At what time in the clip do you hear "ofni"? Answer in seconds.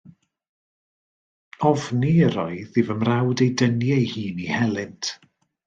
1.71-2.15